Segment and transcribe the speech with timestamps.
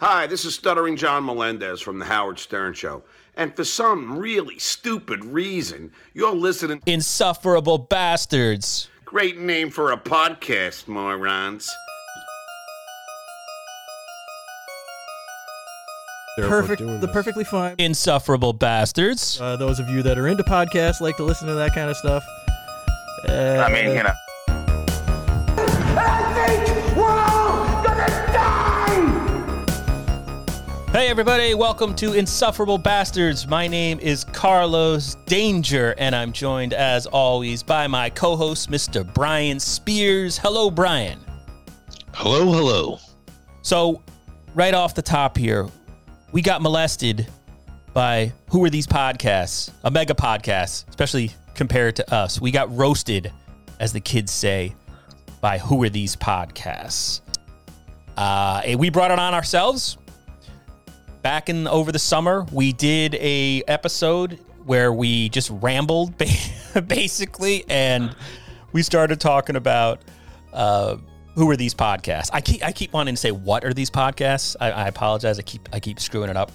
[0.00, 3.02] Hi, this is Stuttering John Melendez from The Howard Stern Show.
[3.34, 6.80] And for some really stupid reason, you're listening.
[6.86, 8.88] Insufferable bastards.
[9.04, 11.68] Great name for a podcast, morons.
[16.36, 17.74] Perfect, the perfectly fine.
[17.78, 19.40] Insufferable bastards.
[19.40, 21.96] Uh, those of you that are into podcasts like to listen to that kind of
[21.96, 22.24] stuff.
[23.28, 24.14] Uh, I mean, you know.
[31.08, 33.46] Hey, everybody, welcome to Insufferable Bastards.
[33.46, 39.10] My name is Carlos Danger, and I'm joined, as always, by my co host, Mr.
[39.14, 40.36] Brian Spears.
[40.36, 41.18] Hello, Brian.
[42.12, 42.98] Hello, hello.
[43.62, 44.02] So,
[44.54, 45.66] right off the top here,
[46.32, 47.26] we got molested
[47.94, 49.72] by who are these podcasts?
[49.84, 52.38] A mega podcast, especially compared to us.
[52.38, 53.32] We got roasted,
[53.80, 54.74] as the kids say,
[55.40, 57.22] by who are these podcasts.
[58.14, 59.96] Uh, and we brought it on ourselves.
[61.22, 66.14] Back in over the summer, we did a episode where we just rambled,
[66.86, 68.14] basically, and
[68.72, 70.00] we started talking about
[70.52, 70.96] uh,
[71.34, 72.30] who are these podcasts.
[72.32, 74.56] I keep I keep wanting to say what are these podcasts.
[74.60, 75.38] I, I apologize.
[75.38, 76.52] I keep I keep screwing it up.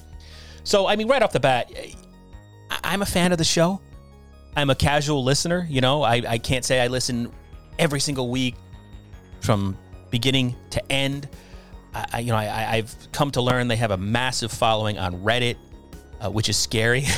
[0.64, 3.82] So I mean, right off the bat, I- I'm a fan of the show.
[4.56, 5.66] I'm a casual listener.
[5.70, 7.32] You know, I, I can't say I listen
[7.80, 8.56] every single week
[9.42, 9.78] from
[10.10, 11.28] beginning to end.
[11.94, 15.22] I, I- you know, I, I've come to learn they have a massive following on
[15.24, 15.58] Reddit,
[16.24, 17.06] uh, which is scary.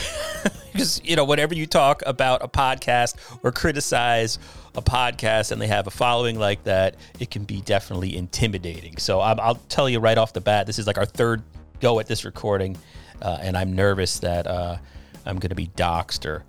[0.72, 4.40] Because you know, whenever you talk about a podcast or criticize
[4.76, 8.98] a podcast, and they have a following like that, it can be definitely intimidating.
[8.98, 11.44] So I'm, I'll tell you right off the bat, this is like our third
[11.80, 12.78] go at this recording,
[13.22, 14.76] uh, and I'm nervous that uh,
[15.26, 16.44] I'm going to be doxxed or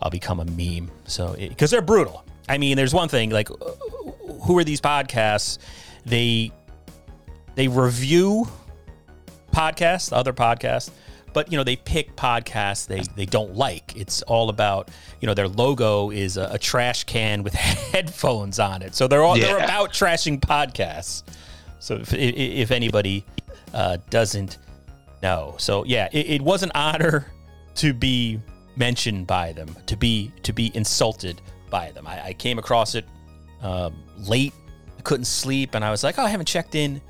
[0.00, 0.90] I'll become a meme.
[1.04, 2.24] So because they're brutal.
[2.48, 3.54] I mean, there's one thing like, uh,
[4.46, 5.58] who are these podcasts?
[6.06, 6.52] They
[7.58, 8.46] they review
[9.52, 10.92] podcasts, other podcasts,
[11.32, 13.96] but you know they pick podcasts they they don't like.
[13.96, 17.54] It's all about you know their logo is a, a trash can with
[17.92, 21.24] headphones on it, so they're all they're about trashing podcasts.
[21.80, 23.24] So if, if, if anybody
[23.74, 24.58] uh, doesn't
[25.20, 27.26] know, so yeah, it, it was an honor
[27.74, 28.38] to be
[28.76, 31.40] mentioned by them, to be to be insulted
[31.70, 32.06] by them.
[32.06, 33.04] I, I came across it
[33.62, 34.54] um, late,
[34.96, 37.00] I couldn't sleep, and I was like, oh, I haven't checked in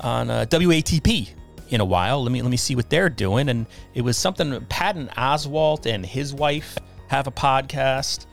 [0.00, 1.28] on uh, WATP
[1.70, 2.22] in a while.
[2.22, 3.48] Let me let me see what they're doing.
[3.48, 6.78] And it was something Patton Oswalt and his wife
[7.08, 8.26] have a podcast,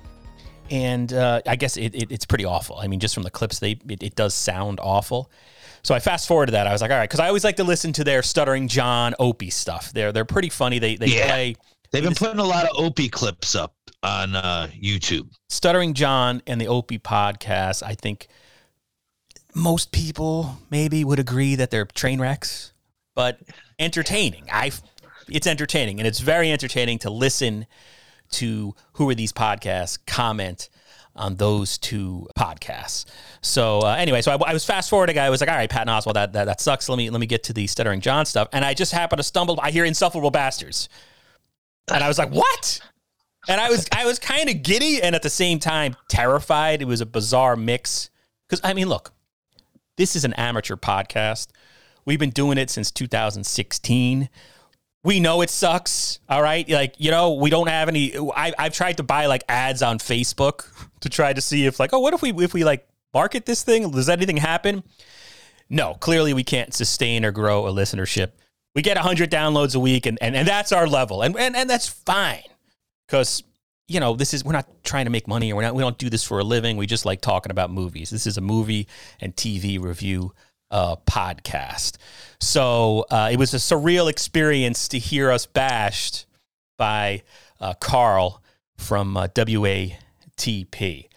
[0.69, 2.77] and uh, I guess it, it, it's pretty awful.
[2.77, 5.31] I mean, just from the clips, they it, it does sound awful.
[5.83, 6.65] So I fast forwarded that.
[6.65, 9.13] I was like, all right, because I always like to listen to their stuttering John
[9.19, 9.91] Opie stuff.
[9.93, 10.79] They're they're pretty funny.
[10.79, 11.27] They they Yeah.
[11.27, 11.55] play
[11.91, 13.73] They've been putting a lot of Opie clips up
[14.03, 15.29] on uh, YouTube.
[15.47, 18.27] Stuttering John and the Opie podcast, I think
[19.55, 22.73] most people maybe would agree that they're train wrecks,
[23.15, 23.39] but
[23.79, 24.45] entertaining.
[24.51, 24.71] I,
[25.27, 27.65] it's entertaining, and it's very entertaining to listen
[28.31, 30.69] to who are these podcasts comment
[31.15, 33.05] on those two podcasts.
[33.41, 35.17] So uh, anyway, so I, I was fast forwarding.
[35.17, 36.89] I was like, all right, Patton Oswalt, that, that that sucks.
[36.89, 39.23] Let me let me get to the Stuttering John stuff, and I just happened to
[39.23, 39.57] stumble.
[39.61, 40.89] I hear insufferable bastards,
[41.89, 42.81] and I was like, what?
[43.47, 46.81] and I was I was kind of giddy and at the same time terrified.
[46.81, 48.09] It was a bizarre mix
[48.47, 49.13] because I mean, look,
[49.97, 51.47] this is an amateur podcast.
[52.05, 54.29] We've been doing it since 2016.
[55.03, 56.19] We know it sucks.
[56.29, 58.15] All right, like you know, we don't have any.
[58.17, 60.65] I, I've tried to buy like ads on Facebook
[61.01, 63.63] to try to see if like, oh, what if we if we like market this
[63.63, 63.89] thing?
[63.91, 64.83] Does anything happen?
[65.69, 68.31] No, clearly we can't sustain or grow a listenership.
[68.75, 71.69] We get 100 downloads a week, and, and, and that's our level, and, and and
[71.69, 72.43] that's fine
[73.07, 73.43] because
[73.87, 75.97] you know this is we're not trying to make money or we're not we don't
[75.97, 78.87] do this for a living we just like talking about movies this is a movie
[79.19, 80.33] and tv review
[80.71, 81.97] uh, podcast
[82.39, 86.25] so uh, it was a surreal experience to hear us bashed
[86.77, 87.21] by
[87.59, 88.41] uh, carl
[88.77, 91.07] from uh, watp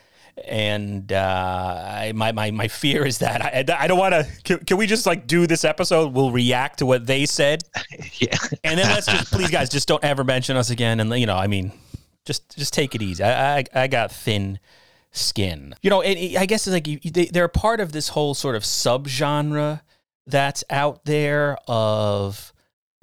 [0.47, 4.25] and uh, I, my, my my fear is that I, I don't want to.
[4.45, 6.15] Can, can we just like do this episode?
[6.15, 7.65] We'll react to what they said,
[8.21, 8.37] Yeah.
[8.63, 11.37] and then let's just please guys just don't ever mention us again and you know
[11.37, 11.73] i mean
[12.29, 14.59] just just take it easy i i, I got thin
[15.11, 18.35] skin you know and i guess it's like you, they, they're part of this whole
[18.35, 19.81] sort of subgenre
[20.27, 22.53] that's out there of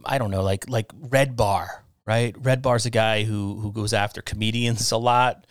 [0.06, 3.92] i don't know like like red bar right red bar's a guy who who goes
[3.92, 5.48] after comedians a lot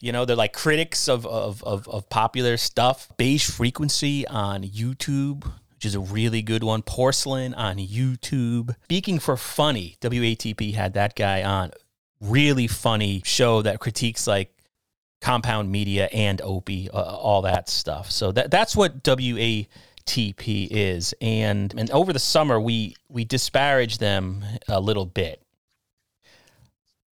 [0.00, 5.50] you know they're like critics of of of, of popular stuff beige frequency on youtube
[5.84, 6.80] which is a really good one.
[6.80, 8.74] Porcelain on YouTube.
[8.84, 11.72] Speaking for funny, WATP had that guy on.
[12.20, 14.50] Really funny show that critiques like
[15.20, 18.10] compound media and Opie, uh, all that stuff.
[18.10, 24.44] So that that's what WATP is, and and over the summer we we disparaged them
[24.68, 25.40] a little bit.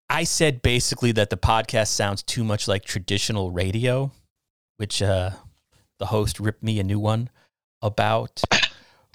[0.10, 4.12] I said basically that the podcast sounds too much like traditional radio,
[4.76, 5.32] which uh,
[6.00, 7.30] the host ripped me a new one
[7.82, 8.42] about.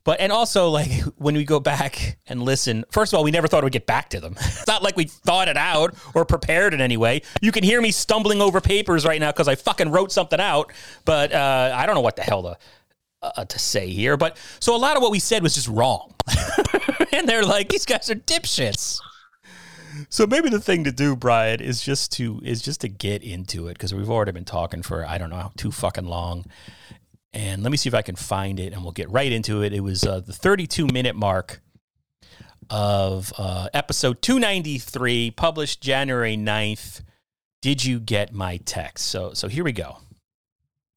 [0.06, 3.48] But and also like when we go back and listen, first of all, we never
[3.48, 4.36] thought we'd get back to them.
[4.46, 7.22] It's not like we thought it out or prepared in any way.
[7.40, 10.72] You can hear me stumbling over papers right now because I fucking wrote something out,
[11.04, 12.58] but uh, I don't know what the hell to
[13.22, 14.16] uh, to say here.
[14.16, 16.14] But so a lot of what we said was just wrong,
[17.12, 19.00] and they're like, these guys are dipshits.
[20.08, 23.68] So maybe the thing to do, Brian, is just to is just to get into
[23.68, 26.46] it because we've already been talking for I don't know too fucking long.
[27.36, 29.74] And let me see if I can find it, and we'll get right into it.
[29.74, 31.60] It was uh, the 32 minute mark
[32.70, 37.02] of uh, episode 293, published January 9th.
[37.60, 39.08] Did you get my text?
[39.08, 39.98] So so here we go.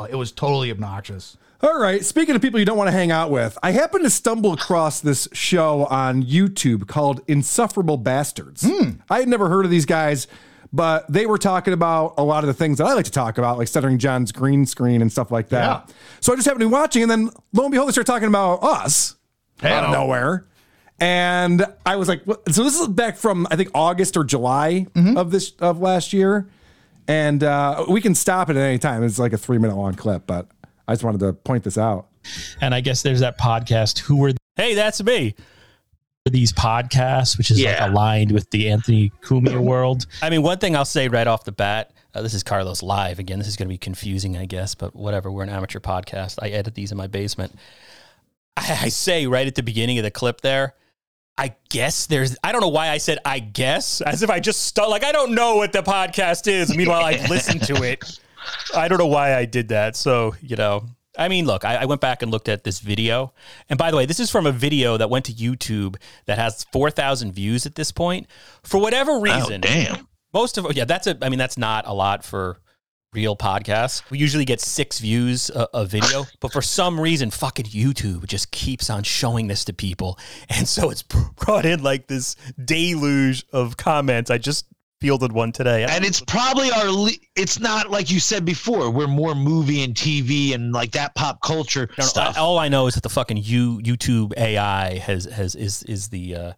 [0.09, 1.35] It was totally obnoxious.
[1.61, 2.05] All right.
[2.05, 5.01] Speaking of people you don't want to hang out with, I happened to stumble across
[5.01, 8.65] this show on YouTube called Insufferable Bastards.
[9.09, 10.25] I had never heard of these guys,
[10.71, 13.37] but they were talking about a lot of the things that I like to talk
[13.37, 15.87] about, like Stuttering John's green screen and stuff like that.
[15.87, 15.95] Yeah.
[16.19, 18.27] So I just happened to be watching, and then lo and behold, they start talking
[18.27, 19.15] about us
[19.63, 20.45] out of nowhere.
[20.99, 22.53] And I was like, what?
[22.53, 26.49] so this is back from I think August or July of this of last year.
[27.07, 29.03] And uh, we can stop it at any time.
[29.03, 30.47] It's like a three minute long clip, but
[30.87, 32.07] I just wanted to point this out.
[32.61, 33.99] And I guess there's that podcast.
[33.99, 35.35] Who were Hey, that's me.
[36.29, 37.81] These podcasts, which is Yeah.
[37.83, 40.05] like aligned with the Anthony Cumia world?
[40.21, 41.91] I mean, one thing I'll say right off the bat.
[42.13, 43.37] Uh, this is Carlos live again.
[43.39, 45.31] This is going to be confusing, I guess, but whatever.
[45.31, 46.39] We're an amateur podcast.
[46.41, 47.53] I edit these in my basement.
[48.57, 50.73] I, I say right at the beginning of the clip there.
[51.37, 52.35] I guess there's.
[52.43, 55.11] I don't know why I said I guess, as if I just stu- like I
[55.13, 56.75] don't know what the podcast is.
[56.75, 58.19] Meanwhile, I've listened to it.
[58.75, 59.95] I don't know why I did that.
[59.95, 60.85] So you know,
[61.19, 63.33] I mean, look, I, I went back and looked at this video,
[63.69, 66.63] and by the way, this is from a video that went to YouTube that has
[66.71, 68.27] four thousand views at this point.
[68.63, 70.07] For whatever Oh, reason, damn.
[70.33, 71.17] most of yeah, that's a.
[71.21, 72.57] I mean, that's not a lot for
[73.11, 74.07] real podcasts.
[74.11, 78.51] We usually get six views a, a video, but for some reason, fucking YouTube just
[78.51, 80.17] keeps on showing this to people,
[80.49, 81.03] and so it's
[81.35, 84.29] brought in like this deluge of comments.
[84.31, 84.65] I just
[85.01, 85.85] fielded one today.
[85.85, 86.89] And it's probably our.
[86.89, 88.89] Le- it's not like you said before.
[88.91, 92.37] We're more movie and TV and like that pop culture No, no, stuff.
[92.37, 96.09] I- all I know is that the fucking you YouTube AI has has is is
[96.09, 96.53] the uh,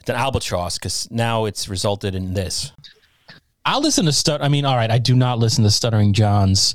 [0.00, 2.72] it's an albatross because now it's resulted in this.
[3.64, 4.40] I listen to stut.
[4.40, 6.74] I mean, all right, I do not listen to Stuttering John's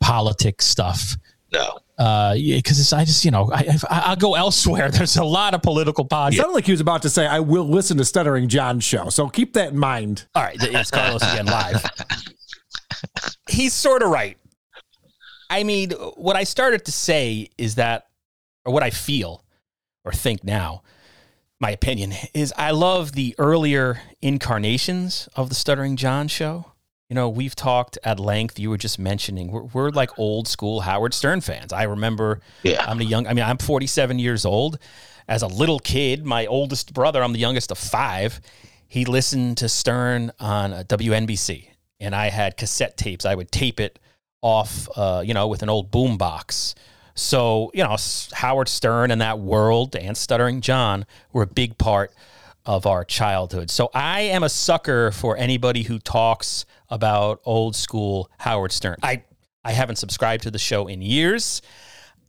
[0.00, 1.16] politics stuff.
[1.52, 1.78] no.
[1.98, 4.90] Uh, because it's, I just, you know, I, I I'll go elsewhere.
[4.92, 6.34] There's a lot of political It podcasts.
[6.36, 9.08] sounded like he was about to say, I will listen to Stuttering John's show.
[9.08, 10.26] So keep that in mind.
[10.34, 11.84] All right, it's Carlos again live.
[13.48, 14.36] He's sort of right.
[15.48, 18.06] I mean, what I started to say is that,
[18.64, 19.44] or what I feel
[20.04, 20.82] or think now,
[21.60, 26.72] my opinion is I love the earlier incarnations of the Stuttering John show.
[27.08, 28.58] You know, we've talked at length.
[28.58, 31.72] You were just mentioning we're, we're like old school Howard Stern fans.
[31.72, 32.84] I remember Yeah.
[32.84, 33.26] I'm the young.
[33.26, 34.78] I mean, I'm 47 years old.
[35.28, 38.40] As a little kid, my oldest brother, I'm the youngest of five.
[38.88, 41.68] He listened to Stern on uh, WNBC,
[41.98, 43.24] and I had cassette tapes.
[43.24, 43.98] I would tape it
[44.42, 46.74] off, uh, you know, with an old boom box.
[47.16, 47.96] So, you know,
[48.34, 52.12] Howard Stern and that world and Stuttering John were a big part
[52.66, 53.70] of our childhood.
[53.70, 58.96] So I am a sucker for anybody who talks about old school Howard Stern.
[59.02, 59.22] I
[59.64, 61.62] I haven't subscribed to the show in years.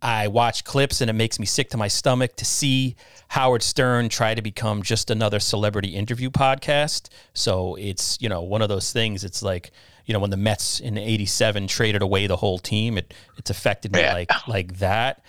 [0.01, 2.95] I watch clips and it makes me sick to my stomach to see
[3.29, 7.09] Howard Stern try to become just another celebrity interview podcast.
[7.33, 9.23] So it's, you know, one of those things.
[9.23, 9.71] It's like,
[10.05, 13.91] you know, when the Mets in 87 traded away the whole team, it it's affected
[13.91, 14.13] me Yeah.
[14.13, 15.23] like like that.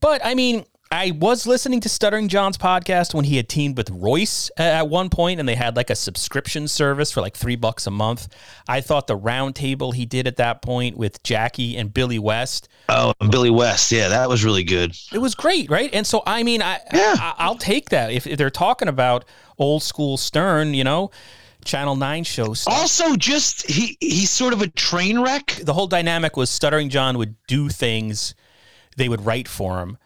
[0.00, 3.88] But I mean, I was listening to Stuttering John's podcast when he had teamed with
[3.88, 7.86] Royce at one point, and they had like a subscription service for like three bucks
[7.86, 8.28] a month.
[8.68, 13.14] I thought the roundtable he did at that point with Jackie and Billy West Oh,
[13.30, 13.90] Billy West.
[13.90, 14.94] Yeah, that was really good.
[15.14, 15.88] it was great, right?
[15.94, 19.24] And so, I mean, I, I I'll take that if, if they're talking about
[19.58, 21.10] old school Stern, you know,
[21.64, 22.66] Channel Nine shows.
[22.66, 25.58] Also, just he he's sort of a train wreck.
[25.62, 28.34] the whole dynamic was Stuttering John would do things,
[28.98, 29.96] they would write for him,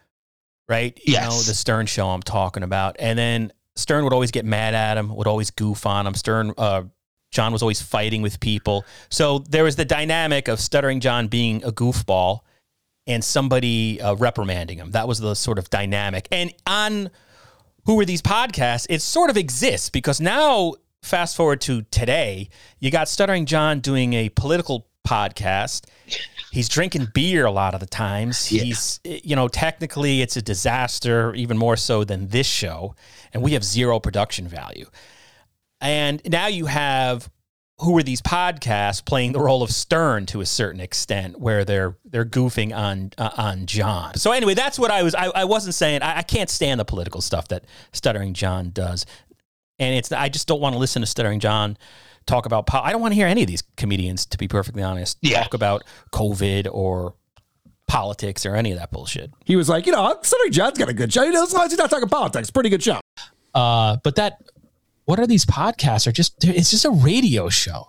[0.68, 0.98] right?
[1.04, 4.74] You know, the Stern show I'm talking about, and then Stern would always get mad
[4.74, 6.14] at him, would always goof on him.
[6.14, 6.84] Stern, uh,
[7.30, 11.62] John was always fighting with people, so there was the dynamic of Stuttering John being
[11.64, 12.40] a goofball
[13.06, 14.90] and somebody uh, reprimanding him.
[14.92, 16.26] That was the sort of dynamic.
[16.32, 17.10] And on
[17.84, 18.86] who are these podcasts?
[18.90, 22.48] It sort of exists because now, fast forward to today,
[22.80, 25.86] you got Stuttering John doing a political podcast.
[26.52, 28.50] He's drinking beer a lot of the times.
[28.50, 28.62] Yeah.
[28.62, 32.94] He's, you know, technically it's a disaster, even more so than this show.
[33.32, 34.86] And we have zero production value.
[35.80, 37.30] And now you have
[37.80, 41.96] who are these podcasts playing the role of Stern to a certain extent, where they're
[42.04, 44.14] they're goofing on uh, on John.
[44.16, 45.14] So anyway, that's what I was.
[45.14, 49.04] I, I wasn't saying I, I can't stand the political stuff that Stuttering John does,
[49.78, 51.76] and it's I just don't want to listen to Stuttering John
[52.24, 52.66] talk about.
[52.66, 55.42] Po- I don't want to hear any of these comedians, to be perfectly honest, Yeah.
[55.42, 57.14] talk about COVID or
[57.86, 59.30] politics or any of that bullshit.
[59.44, 61.22] He was like, you know, Stuttering John's got a good show.
[61.22, 63.00] You know, as long as he's not talking politics, pretty good show.
[63.54, 64.38] Uh, but that,
[65.04, 66.06] what are these podcasts?
[66.06, 67.88] Are just it's just a radio show.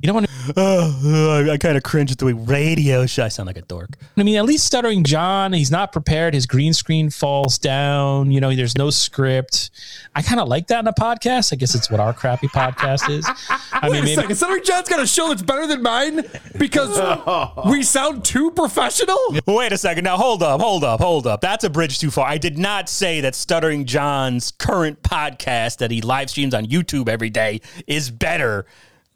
[0.00, 0.32] You don't want to.
[0.56, 3.24] Oh, I kind of cringe at the way radio show.
[3.24, 3.90] I sound like a dork.
[4.16, 6.34] I mean, at least stuttering John, he's not prepared.
[6.34, 8.30] His green screen falls down.
[8.30, 9.70] You know, there's no script.
[10.14, 11.52] I kind of like that in a podcast.
[11.52, 13.26] I guess it's what our crappy podcast is.
[13.72, 14.36] I Wait mean, a maybe second.
[14.36, 16.24] Stuttering John's got a show that's better than mine
[16.56, 19.18] because we sound too professional.
[19.46, 20.04] Wait a second.
[20.04, 21.40] Now hold up, hold up, hold up.
[21.40, 22.26] That's a bridge too far.
[22.28, 27.08] I did not say that Stuttering John's current podcast that he live streams on YouTube
[27.08, 28.64] every day is better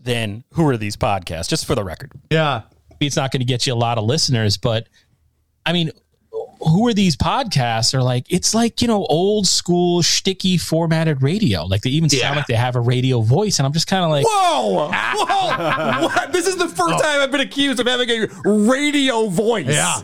[0.02, 1.48] than who are these podcasts?
[1.48, 2.10] Just for the record.
[2.30, 2.62] Yeah.
[3.00, 4.88] it's not going to get you a lot of listeners, but
[5.66, 5.90] I mean,
[6.60, 7.92] who are these podcasts?
[7.94, 11.64] Are like it's like you know old school shticky formatted radio.
[11.64, 12.20] Like they even Yeah.
[12.20, 14.88] sound like they have a radio voice, and I'm just kind of like, Whoa!
[15.14, 16.02] Whoa!
[16.06, 16.32] What?
[16.32, 19.66] This is the first time I've been accused of having a radio voice.
[19.66, 20.00] Yeah.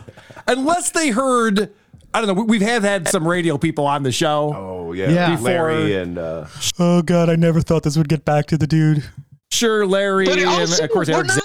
[0.47, 1.71] Unless they heard,
[2.13, 2.41] I don't know.
[2.43, 4.53] we- We've had had some radio people on the show.
[4.53, 5.39] Oh yeah, Yeah.
[5.39, 6.45] Larry Before- and uh,
[6.77, 9.03] Oh God, I never thought this would get back to the dude.
[9.51, 11.27] Sure, Larry, But and of course Eric.
[11.27, 11.39] not,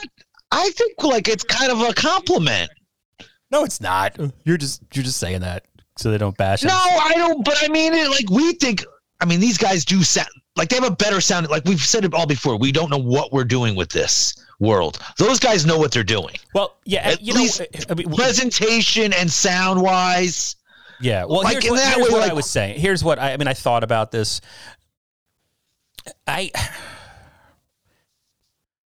[0.52, 2.70] I think like it's kind of a compliment.
[3.50, 4.16] No, it's not.
[4.44, 5.64] You're just you're just saying that
[5.96, 6.68] so they don't bash him.
[6.68, 7.44] No, I don't.
[7.44, 8.84] But I mean, it, like we think.
[9.20, 11.48] I mean, these guys do sound like they have a better sound.
[11.48, 12.58] Like we've said it all before.
[12.58, 14.98] We don't know what we're doing with this world.
[15.18, 16.34] Those guys know what they're doing.
[16.54, 20.56] Well, yeah, At you least know, I mean, Presentation and sound wise.
[21.00, 21.24] Yeah.
[21.24, 22.78] Well, Like, here's what, that here's way, what like- I was saying.
[22.80, 23.48] Here's what I, I mean.
[23.48, 24.40] I thought about this.
[26.26, 26.50] I.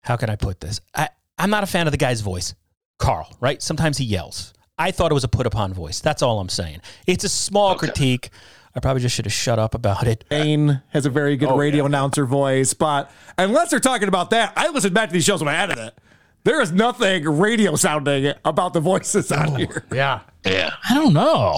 [0.06, 0.82] How can I put this?
[0.94, 2.54] I, I'm not a fan of the guy's voice,
[3.00, 3.36] Carl.
[3.42, 3.62] Right?
[3.62, 4.54] Sometimes he yells.
[4.78, 6.00] I thought it was a put upon voice.
[6.00, 6.82] That's all I'm saying.
[7.08, 8.30] It's a small critique.
[8.76, 10.26] I probably just should have shut up about it.
[10.30, 14.54] Dane has a very good oh, radio announcer voice, but unless they're talking about that,
[14.58, 15.98] I listened back to these shows when I edited it.
[16.44, 19.86] There is nothing radio sounding about the voices on here.
[19.92, 20.20] Yeah.
[20.46, 20.76] Yeah.
[20.88, 21.58] I don't know.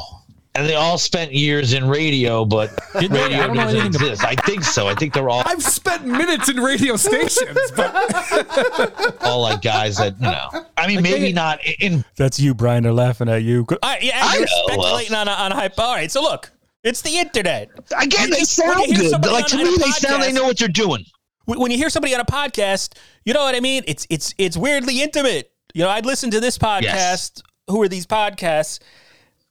[0.57, 3.19] And they all spent years in radio, but Did they?
[3.19, 4.25] I radio don't doesn't anything about- exist.
[4.25, 4.87] I think so.
[4.87, 7.93] I think they're all I've spent minutes in radio stations, but
[9.21, 10.65] all like guys that you know.
[10.75, 12.03] I mean, maybe not in.
[12.15, 12.83] That's you, Brian.
[12.83, 13.65] They're laughing at you.
[13.83, 14.81] I, yeah, I you're know, well.
[14.81, 15.79] speculating on a, on a hype.
[15.79, 16.51] All right, so look,
[16.83, 17.69] it's the internet.
[17.99, 19.09] Again, You they just- sound good.
[19.11, 20.23] somebody Like on- to me, they sound.
[20.23, 21.05] They know what they're doing.
[21.45, 23.83] when when you hear somebody on a podcast, you know what I mean?
[23.87, 25.51] It's it's it's weirdly intimate.
[25.75, 26.81] You know, I'd listen to this podcast.
[26.83, 27.31] Yes.
[27.67, 28.79] Who are these podcasts?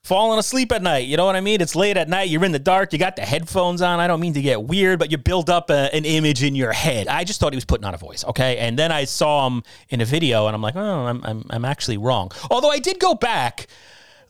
[0.07, 1.09] Falling asleep at night.
[1.09, 1.61] You know what I mean?
[1.61, 2.29] It's late at night.
[2.29, 2.93] You're in the dark.
[2.93, 3.99] You got the headphones on.
[3.99, 6.73] I don't mean to get weird, but you build up a, an image in your
[6.73, 7.09] head.
[7.09, 8.25] I just thought he was putting on a voice.
[8.25, 11.45] Okay, and then I saw him in a video, and I'm like, oh, I'm I'm,
[11.51, 12.31] I'm actually wrong.
[12.53, 13.67] Although I did go back,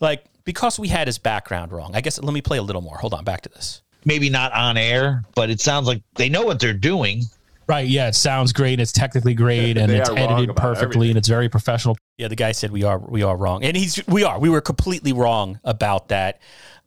[0.01, 1.91] like because we had his background wrong.
[1.95, 2.97] I guess let me play a little more.
[2.97, 3.83] Hold on, back to this.
[4.07, 7.25] Maybe not on air, but it sounds like they know what they're doing.
[7.69, 7.87] Right?
[7.87, 8.79] Yeah, it sounds great.
[8.79, 11.11] It's technically great, and it's edited perfectly, everything.
[11.11, 11.97] and it's very professional.
[12.17, 14.61] Yeah, the guy said we are we are wrong, and he's we are we were
[14.61, 16.41] completely wrong about that.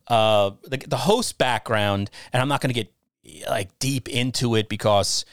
[0.06, 2.92] Uh, the the host background, and I'm not going to get
[3.48, 5.24] like deep into it because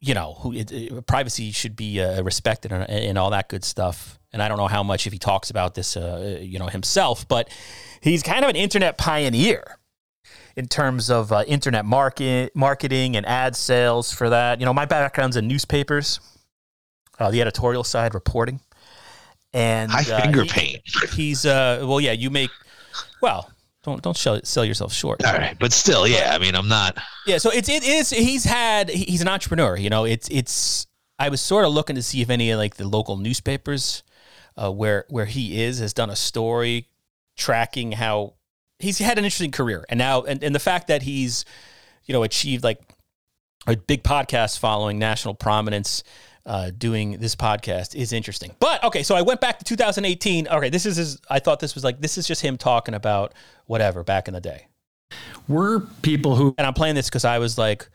[0.00, 3.64] you know who it, it- privacy should be uh, respected and, and all that good
[3.64, 4.18] stuff.
[4.32, 7.26] And I don't know how much if he talks about this, uh, you know, himself,
[7.26, 7.48] but
[8.00, 9.76] he's kind of an internet pioneer
[10.56, 14.60] in terms of uh, internet market marketing and ad sales for that.
[14.60, 16.20] You know, my background's in newspapers,
[17.18, 18.60] uh, the editorial side, reporting,
[19.52, 20.82] and High uh, finger he- paint.
[21.14, 22.50] He's uh, well, yeah, you make
[23.20, 23.50] well.
[23.82, 25.24] Don't don't sell, sell yourself short.
[25.24, 26.34] All right, but still, yeah.
[26.34, 26.98] I mean, I'm not.
[27.26, 29.76] Yeah, so it's it is he's had he's an entrepreneur.
[29.76, 30.86] You know, it's it's.
[31.18, 34.02] I was sort of looking to see if any of like the local newspapers,
[34.56, 36.88] uh, where where he is, has done a story
[37.38, 38.34] tracking how
[38.80, 41.44] he's had an interesting career, and now and, and the fact that he's,
[42.04, 42.80] you know, achieved like
[43.66, 46.02] a big podcast following, national prominence,
[46.46, 48.54] uh, doing this podcast is interesting.
[48.58, 50.48] But okay, so I went back to 2018.
[50.48, 51.20] Okay, this is his.
[51.28, 53.34] I thought this was like this is just him talking about
[53.66, 54.66] whatever back in the day
[55.48, 57.88] we're people who, and I'm playing this because I was like,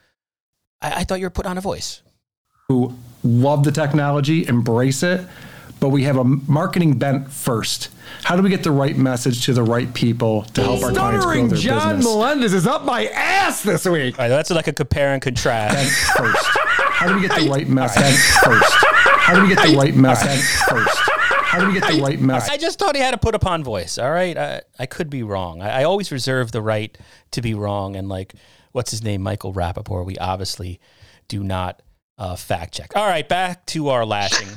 [0.82, 2.02] I, I thought you were put on a voice.
[2.68, 5.26] who love the technology, embrace it,
[5.80, 7.90] but we have a marketing bent first.
[8.24, 11.26] How do we get the right message to the right people to help our clients
[11.26, 12.14] grow Stuttering their John business?
[12.14, 14.18] Melendez is up my ass this week.
[14.18, 15.76] All right, that's like a compare and contrast.
[15.76, 16.46] Bent first.
[16.78, 18.74] How do we get the right message Bent first?
[19.26, 20.98] How do we get the right message first?
[21.56, 22.52] How do we get the right message?
[22.52, 23.98] I just thought he had to put upon voice.
[23.98, 25.62] All right, I, I could be wrong.
[25.62, 26.98] I, I always reserve the right
[27.32, 27.96] to be wrong.
[27.96, 28.34] And like,
[28.72, 30.06] what's his name, Michael Rapaport?
[30.06, 30.80] We obviously
[31.28, 31.82] do not
[32.18, 32.92] uh, fact check.
[32.96, 34.50] All right, back to our lashing.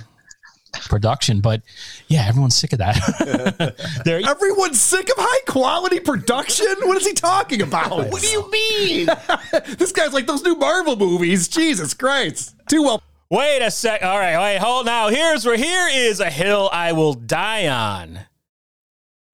[0.87, 1.41] Production.
[1.41, 1.63] But
[2.09, 3.77] yeah, everyone's sick of that.
[4.05, 6.67] They're Everyone's sick of high quality production.
[6.83, 7.91] What is he talking about?
[8.11, 9.07] what do you mean?
[9.79, 11.49] this guy's like those new Marvel movies.
[11.49, 12.55] Jesus Christ.
[12.69, 13.03] Too well.
[13.31, 14.03] Wait a sec.
[14.03, 15.09] All right, wait, hold now.
[15.09, 18.21] Here's where here is a hill I will die on.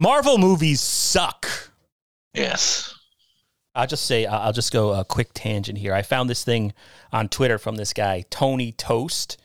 [0.00, 1.70] Marvel movies suck.
[2.34, 2.94] Yes.
[3.74, 5.94] I'll just say I'll just go a quick tangent here.
[5.94, 6.72] I found this thing
[7.12, 9.40] on Twitter from this guy Tony Toast,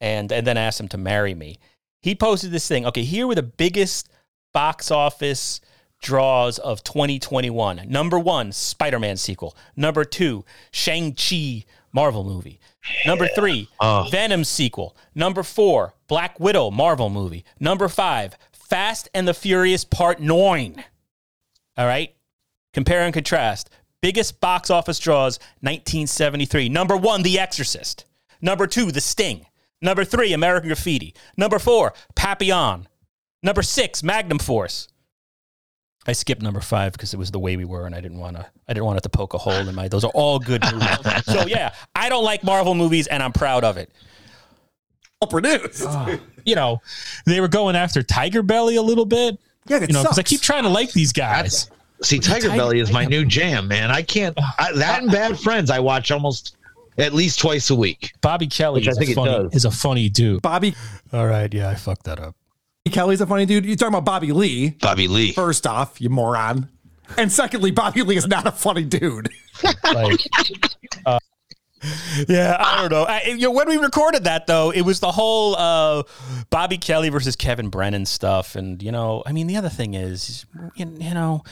[0.00, 1.58] and and then asked him to marry me.
[2.02, 2.86] He posted this thing.
[2.86, 4.08] Okay, here were the biggest
[4.54, 5.60] box office
[6.00, 7.82] draws of 2021.
[7.88, 9.56] Number one, Spider Man sequel.
[9.76, 12.60] Number two, Shang Chi Marvel movie.
[13.06, 14.08] Number three, Oh.
[14.10, 14.96] Venom sequel.
[15.14, 17.44] Number four, Black Widow Marvel movie.
[17.58, 20.84] Number five, Fast and the Furious Part Nine.
[21.76, 22.14] All right.
[22.74, 23.70] Compare and contrast.
[24.00, 26.68] Biggest box office draws 1973.
[26.68, 28.04] Number one, The Exorcist.
[28.40, 29.46] Number two, The Sting.
[29.80, 31.14] Number three, American Graffiti.
[31.36, 32.88] Number four, Papillon.
[33.42, 34.88] Number six, Magnum Force.
[36.06, 38.36] I skipped number five because it was the way we were, and I didn't want
[38.36, 38.46] to.
[38.66, 39.88] I didn't want it to poke a hole in my.
[39.88, 41.24] Those are all good movies.
[41.24, 43.92] so yeah, I don't like Marvel movies, and I'm proud of it.
[45.28, 45.84] produced.
[45.86, 46.80] Ah, you know,
[47.26, 49.38] they were going after Tiger Belly a little bit.
[49.66, 51.70] Yeah, it You know, because I keep trying to like these guys.
[52.02, 53.90] See, Tiger Tiger- Belly is my new jam, man.
[53.90, 54.34] I can't.
[54.58, 56.56] I, that and Bad Friends, I watch almost
[56.98, 58.12] at least twice a week.
[58.20, 60.42] Bobby Kelly Which I is, think a funny, is a funny dude.
[60.42, 60.74] Bobby
[61.12, 62.34] All right, yeah, I fucked that up.
[62.90, 63.66] Kelly's a funny dude.
[63.66, 64.70] You're talking about Bobby Lee.
[64.70, 65.32] Bobby Lee.
[65.32, 66.68] First off, you moron.
[67.16, 69.30] And secondly, Bobby Lee is not a funny dude.
[69.82, 70.20] Like,
[72.28, 73.04] Yeah, I don't know.
[73.04, 73.50] I, you know.
[73.50, 76.02] When we recorded that, though, it was the whole uh,
[76.50, 80.46] Bobby Kelly versus Kevin Brennan stuff, and you know, I mean, the other thing is,
[80.74, 81.42] you, you know,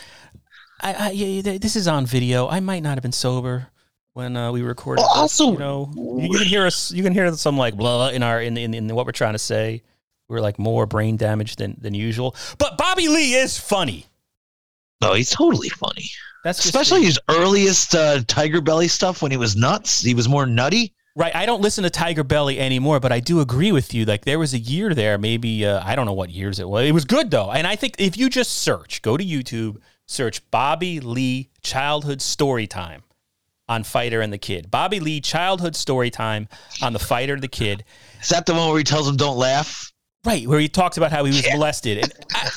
[0.81, 2.49] I, I yeah, this is on video.
[2.49, 3.69] I might not have been sober
[4.17, 5.03] when uh, we recorded.
[5.03, 6.91] Well, also- you know, you, can hear us.
[6.91, 9.39] You can hear some like blah in our in in, in what we're trying to
[9.39, 9.83] say.
[10.29, 12.35] We're like more brain damaged than than usual.
[12.57, 14.07] But Bobby Lee is funny.
[15.03, 16.07] No, he's totally funny.
[16.45, 20.01] That's Especially his earliest uh, Tiger Belly stuff when he was nuts.
[20.01, 20.95] He was more nutty.
[21.15, 21.35] Right.
[21.35, 24.07] I don't listen to Tiger Belly anymore, but I do agree with you.
[24.07, 26.87] Like there was a year there, maybe uh, I don't know what years it was.
[26.89, 29.77] It was good though, and I think if you just search, go to YouTube,
[30.07, 33.03] search Bobby Lee childhood story time
[33.69, 34.71] on Fighter and the Kid.
[34.71, 36.49] Bobby Lee childhood story time
[36.83, 37.85] on the Fighter and the Kid.
[38.23, 39.93] Is that the one where he tells him don't laugh?
[40.25, 41.99] Right, where he talks about how he was molested.
[41.99, 42.51] And I,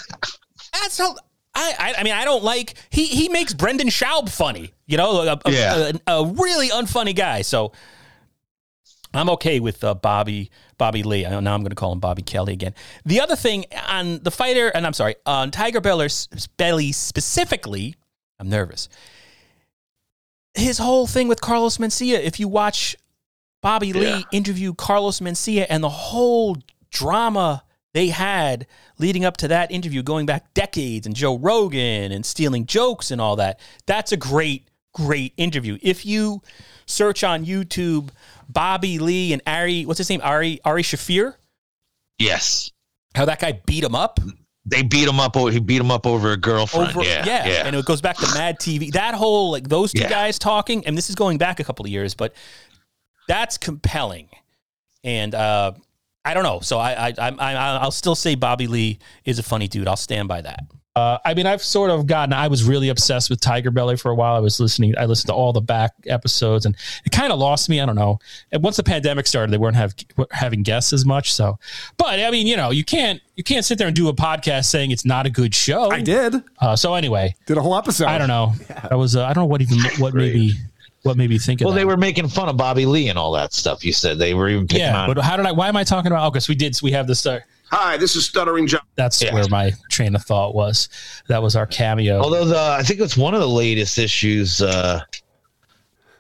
[0.74, 1.16] that's how.
[1.56, 3.06] I, I, I mean, I don't like he.
[3.06, 5.92] He makes Brendan Schaub funny, you know, a, a- Yeah.
[6.08, 7.42] a, a really unfunny guy.
[7.42, 7.74] So
[9.14, 11.26] I'm okay with uh, Bobby Bobby Lee.
[11.26, 12.74] I know now I'm going to call him Bobby Kelly again.
[13.06, 17.96] The other thing on the fighter, and I'm sorry, on Tiger Beller's belly specifically,
[18.40, 18.88] I'm nervous.
[20.60, 22.20] His whole thing with Carlos Mencia.
[22.20, 22.96] If you watch
[23.62, 26.58] Bobby Lee interview Carlos Mencia and the whole
[26.92, 28.68] drama they had
[29.00, 33.20] leading up to that interview, going back decades, and Joe Rogan and stealing jokes and
[33.20, 33.60] all that.
[33.88, 35.78] That's a great, great interview.
[35.82, 36.42] If you
[36.86, 38.10] search on YouTube
[38.48, 40.22] Bobby Lee and Ari, what's his name?
[40.24, 41.36] Ari Ari Shaffir,
[42.18, 42.72] Yes.
[43.16, 44.20] how that guy beat him up
[44.66, 45.36] They beat him up.
[45.38, 46.90] o- He beat him up over a girlfriend.
[46.90, 47.66] over yeah, yeah.
[47.66, 48.92] and it goes back to Mad TV.
[48.92, 50.10] That whole like those two Yeah.
[50.10, 52.34] guys talking, and this is going back a couple of years, but
[53.28, 54.30] that's compelling.
[55.04, 55.72] And uh,
[56.26, 59.44] I don't know, so I I I I I'll still say Bobby Lee is a
[59.44, 59.88] funny dude.
[59.88, 60.60] I'll stand by that.
[61.00, 62.34] Uh, I mean, I've sort of gotten.
[62.34, 64.36] I was really obsessed with Tiger Belly for a while.
[64.36, 64.94] I was listening.
[64.98, 67.80] I listened to all the back episodes, and it kind of lost me.
[67.80, 68.20] I don't know.
[68.52, 69.96] And once the pandemic started, they weren't have
[70.32, 71.32] having guests as much.
[71.34, 71.58] So,
[71.98, 74.66] but I mean, you know, you can't you can't sit there and do a podcast
[74.66, 75.90] saying it's not a good show.
[75.92, 76.36] I did.
[76.60, 78.08] Uh, so anyway, Did a whole episode.
[78.08, 78.54] I don't know.
[78.92, 79.16] I was.
[79.16, 80.54] Uh, I don't know what even what maybe
[81.04, 81.80] what made me think of Well, that.
[81.80, 83.86] they were making fun of Bobby Lee and all that stuff.
[83.86, 85.14] You said they were even picking yeah, on.
[85.14, 85.52] but how did I?
[85.54, 86.28] Why am I talking about?
[86.28, 86.78] Oh, because we did.
[86.82, 87.26] We have this.
[87.26, 87.40] Uh,
[87.72, 88.82] Hi, this is Stuttering John.
[88.96, 89.34] that's Yeah.
[89.34, 90.90] where my train of thought was.
[91.28, 92.20] That was our cameo.
[92.22, 95.02] Although the I think it's one of the latest issues, uh,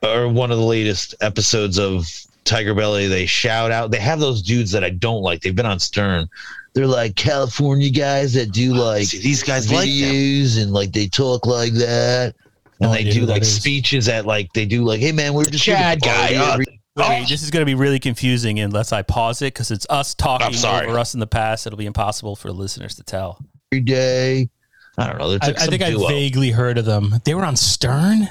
[0.03, 2.07] or one of the latest episodes of
[2.45, 3.07] Tiger Belly.
[3.07, 3.91] They shout out.
[3.91, 5.41] They have those dudes that I don't like.
[5.41, 6.29] They've been on Stern.
[6.73, 11.07] They're like California guys that do like See, these guys like videos and like they
[11.07, 12.35] talk like that.
[12.79, 15.45] And No they idea do like speeches at like they do like, hey man, we're
[15.49, 17.25] just Chad here to party guy, uh, every- Wait, Oh.
[17.27, 20.53] this is going to be really confusing unless I pause it because it's us talking
[20.53, 20.87] sorry.
[20.87, 21.65] over us in the past.
[21.67, 23.39] It'll be impossible for listeners to tell.
[23.71, 24.49] every day.
[24.97, 25.29] I don't know.
[25.29, 27.15] They're I, like I some think I vaguely heard of them.
[27.23, 28.29] They were on Stern.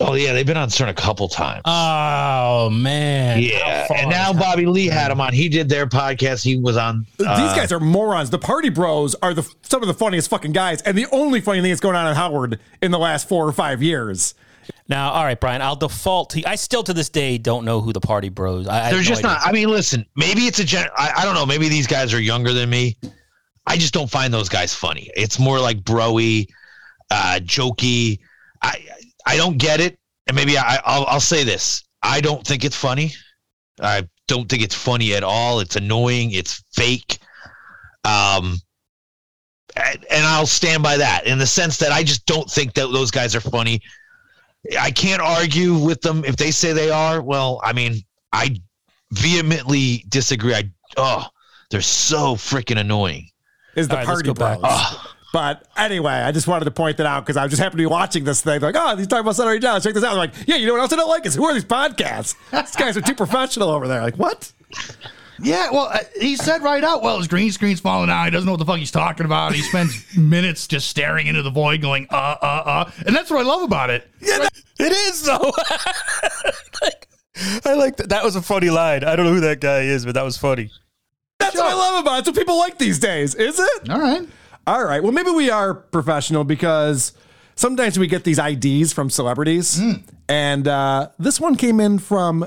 [0.00, 1.62] Oh yeah, they've been on Stern a couple times.
[1.64, 3.40] Oh man.
[3.40, 5.32] yeah, and now Bobby Lee had him on.
[5.32, 6.42] He did their podcast.
[6.42, 7.06] He was on.
[7.24, 8.28] uh, These guys are morons.
[8.28, 11.60] The Party Bros are the some of the funniest fucking guys, and the only funny
[11.62, 14.34] thing that's going on in Howard in the last four or five years.
[14.86, 16.44] Now, all right, Brian, I'll default to.
[16.46, 18.68] I still to this day don't know who the Party Bros.
[18.68, 19.30] I, I They're no just idea.
[19.38, 19.46] not.
[19.46, 20.04] I mean, listen.
[20.14, 20.88] Maybe it's a gen.
[20.96, 21.46] I, I don't know.
[21.46, 22.96] Maybe these guys are younger than me.
[23.66, 25.10] I just don't find those guys funny.
[25.16, 26.46] It's more like broy,
[27.10, 28.18] uh, jokey.
[28.60, 28.84] I
[29.24, 29.98] I don't get it.
[30.26, 31.82] And maybe I I'll, I'll say this.
[32.02, 33.12] I don't think it's funny.
[33.80, 35.60] I don't think it's funny at all.
[35.60, 36.32] It's annoying.
[36.32, 37.18] It's fake.
[38.04, 38.58] Um.
[39.76, 43.10] And I'll stand by that in the sense that I just don't think that those
[43.10, 43.80] guys are funny.
[44.80, 47.20] I can't argue with them if they say they are.
[47.20, 48.60] Well, I mean, I
[49.12, 50.54] vehemently disagree.
[50.54, 51.26] I oh,
[51.70, 53.28] they're so freaking annoying.
[53.76, 54.60] Is the All right, let's Party go back.
[54.60, 55.08] Bros.
[55.32, 57.86] But anyway, I just wanted to point that out because I just happened to be
[57.86, 58.60] watching this thing.
[58.60, 59.80] Like, oh, he's talking about Stuttering John.
[59.80, 60.12] Check this out.
[60.12, 62.36] I'm like, yeah, you know what else I don't like is who are these podcasts?
[62.52, 64.00] These guys are too professional over there.
[64.00, 64.52] Like, what?
[65.40, 68.24] Yeah, well, uh, he said right out, well, his green screen's falling out.
[68.24, 69.52] He doesn't know what the fuck he's talking about.
[69.54, 72.90] He spends minutes just staring into the void going, uh, uh, uh.
[73.06, 74.08] And that's what I love about it.
[74.20, 75.52] Yeah, It is though.
[76.82, 77.08] Like,
[77.64, 78.10] I like that.
[78.10, 79.02] That was a funny line.
[79.04, 80.70] I don't know who that guy is, but that was funny.
[81.38, 82.24] That's what I love about it.
[82.24, 83.90] That's what people like these days, is it?
[83.90, 84.26] All right.
[84.66, 85.02] All right.
[85.02, 87.12] Well, maybe we are professional because
[87.56, 89.80] sometimes we get these IDs from celebrities.
[90.28, 92.46] And uh, this one came in from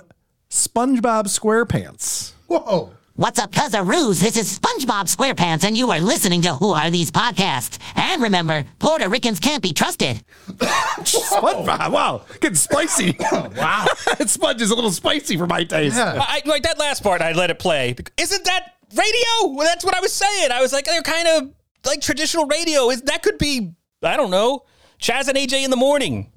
[0.50, 2.34] SpongeBob SquarePants.
[2.48, 2.94] Whoa.
[3.16, 4.22] What's up, Cuzzaroos?
[4.22, 7.78] This is SpongeBob SquarePants, and you are listening to Who Are These Podcasts?
[7.96, 10.24] And remember, Puerto Ricans can't be trusted.
[10.48, 11.92] SpongeBob.
[11.92, 12.22] Wow.
[12.40, 13.18] Getting spicy.
[13.32, 13.86] wow.
[14.26, 15.98] Sponge is a little spicy for my taste.
[15.98, 17.96] I, like that last part, I let it play.
[18.18, 19.56] Isn't that radio?
[19.56, 20.52] Well, that's what I was saying.
[20.52, 21.54] I was like, they're kind of
[21.86, 22.90] like traditional radio.
[22.92, 23.74] Is that could be?
[24.04, 24.64] I don't know.
[25.02, 26.32] Chaz and AJ in the morning.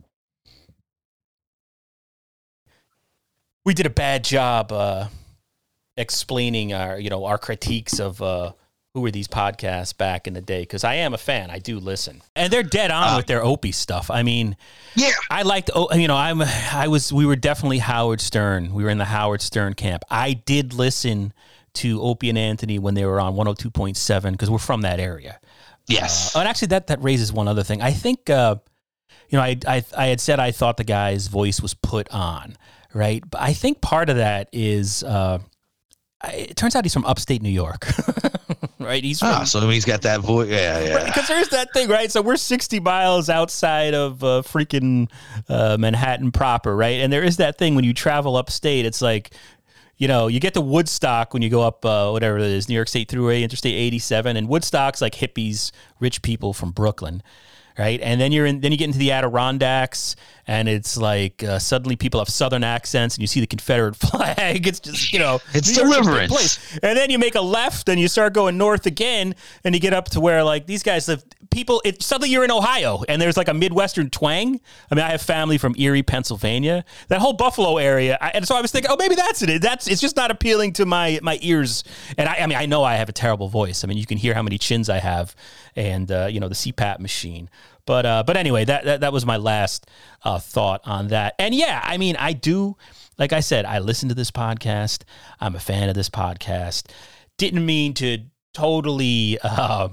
[3.64, 5.06] We did a bad job uh,
[6.00, 8.52] explaining our, you know, our critiques of uh,
[8.94, 10.60] who were these podcasts back in the day.
[10.62, 11.50] Because I am a fan.
[11.50, 14.10] I do listen, and they're dead on with their Opie stuff.
[14.10, 14.56] I mean,
[14.96, 15.10] Yeah.
[15.30, 18.74] I liked, oh, you know, I'm, I was, we were definitely Howard Stern.
[18.74, 20.02] We were in the Howard Stern camp.
[20.10, 21.32] I did listen
[21.74, 25.38] to Opie and Anthony when they were on 102.7 because we're from that area.
[25.86, 26.34] Yes.
[26.34, 27.82] Oh, and actually, that that raises one other thing.
[27.82, 28.56] I think, uh,
[29.28, 32.56] you know, I, I I had said I thought the guy's voice was put on,
[32.92, 33.22] right?
[33.28, 35.38] But I think part of that is, uh,
[36.24, 37.86] it turns out he's from upstate New York,
[38.78, 39.02] right?
[39.02, 40.48] He's from, ah, so he's got that voice.
[40.48, 41.04] Yeah, yeah.
[41.06, 42.10] because there's that thing, right?
[42.10, 45.10] So we're 60 miles outside of uh, freaking
[45.48, 47.00] uh, Manhattan proper, right?
[47.00, 49.30] And there is that thing when you travel upstate, it's like,
[49.96, 52.74] you know, you get to Woodstock when you go up, uh, whatever it is, New
[52.74, 57.22] York State Thruway, Interstate 87, and Woodstock's like hippies, rich people from Brooklyn.
[57.80, 58.60] Right, and then you're in.
[58.60, 60.14] Then you get into the Adirondacks,
[60.46, 64.66] and it's like uh, suddenly people have Southern accents, and you see the Confederate flag.
[64.66, 66.30] It's just you know, It's New York's a big deliverance.
[66.30, 66.78] place.
[66.82, 69.94] And then you make a left and you start going north again and you get
[69.94, 73.36] up to where like these guys live people it suddenly you're in Ohio and there's
[73.38, 74.60] like a Midwestern twang.
[74.90, 76.84] I mean I have family from Erie, Pennsylvania.
[77.08, 78.18] That whole Buffalo area.
[78.20, 79.62] I, and so I was thinking, oh maybe that's it.
[79.62, 81.82] That's it's just not appealing to my my ears.
[82.18, 83.84] And I, I mean I know I have a terrible voice.
[83.84, 85.34] I mean you can hear how many chins I have
[85.76, 87.48] and uh, you know the CPAP machine.
[87.86, 89.88] But uh, but anyway, that, that that was my last
[90.24, 91.34] uh, thought on that.
[91.38, 92.76] And yeah, I mean, I do,
[93.18, 95.02] like I said, I listen to this podcast.
[95.40, 96.90] I'm a fan of this podcast.
[97.38, 98.18] Didn't mean to
[98.54, 99.88] totally uh,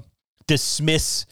[0.48, 1.26] dismiss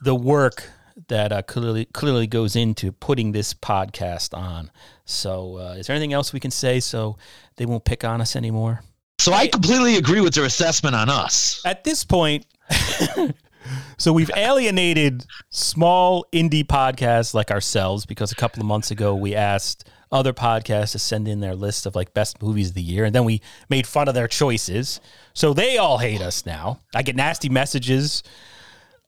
[0.00, 0.70] the work
[1.08, 4.70] that uh, clearly clearly goes into putting this podcast on.
[5.04, 7.16] So, uh, is there anything else we can say so
[7.56, 8.82] they won't pick on us anymore?
[9.20, 11.60] So I completely agree with their assessment on us.
[11.64, 12.46] at this point,
[13.96, 19.34] so we've alienated small indie podcasts like ourselves because a couple of months ago we
[19.34, 23.04] asked other podcasts to send in their list of like best movies of the year,
[23.04, 25.00] and then we made fun of their choices.
[25.34, 26.80] So they all hate us now.
[26.94, 28.22] I get nasty messages.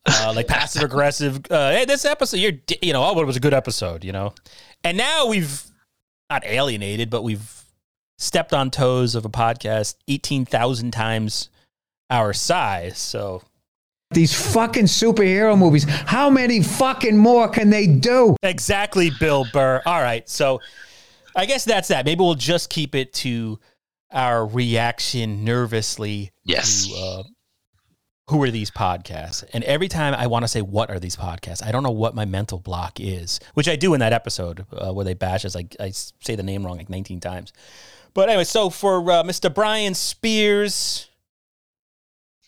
[0.07, 1.41] Uh, like passive aggressive.
[1.51, 4.33] Uh, hey, this episode, you're, you know, oh, it was a good episode, you know.
[4.83, 5.63] And now we've
[6.31, 7.65] not alienated, but we've
[8.17, 11.51] stepped on toes of a podcast eighteen thousand times
[12.09, 12.97] our size.
[12.97, 13.43] So
[14.13, 15.85] These fucking superhero movies.
[15.85, 18.35] How many fucking more can they do?
[18.43, 19.83] exactly, Bill Burr.
[19.87, 20.61] All right, so
[21.37, 22.05] I guess that's that.
[22.05, 23.61] Maybe we'll just keep it to
[24.13, 26.33] our reaction nervously.
[26.45, 26.89] Yes.
[26.89, 27.23] To, uh,
[28.31, 29.45] who are these podcasts?
[29.53, 31.65] And every time I want to say, what are these podcasts?
[31.65, 34.93] I don't know what my mental block is, which I do in that episode uh,
[34.93, 35.55] where they bash us.
[35.55, 37.53] I, I s- say the name wrong like 19 times.
[38.15, 39.53] But anyway, so for uh, Mr.
[39.55, 41.09] Brian Spears,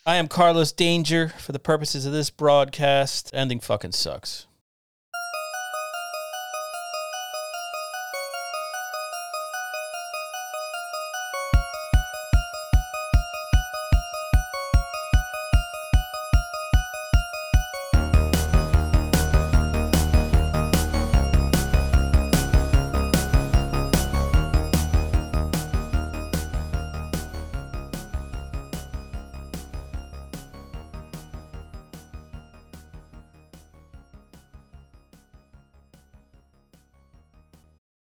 [0.05, 3.31] I am Carlos Danger for the purposes of this broadcast.
[3.33, 4.49] Ending fucking sucks.